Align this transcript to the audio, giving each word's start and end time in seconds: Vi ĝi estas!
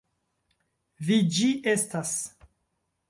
Vi 1.09 1.19
ĝi 1.37 1.51
estas! 1.75 2.17